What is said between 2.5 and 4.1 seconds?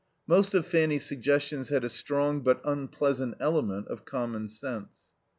unpleasant element of